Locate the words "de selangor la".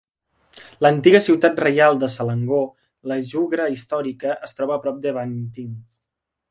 2.05-3.19